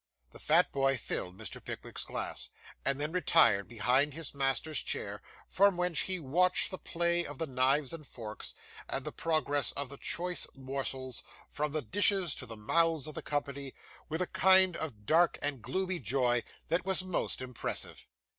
[0.31, 1.63] The fat boy filled Mr.
[1.63, 2.49] Pickwick's glass,
[2.83, 7.45] and then retired behind his master's chair, from whence he watched the play of the
[7.45, 8.55] knives and forks,
[8.89, 13.21] and the progress of the choice morsels from the dishes to the mouths of the
[13.21, 13.75] company,
[14.09, 18.07] with a kind of dark and gloomy joy that was most impressive.